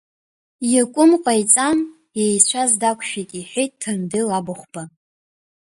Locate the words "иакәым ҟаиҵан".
0.73-1.77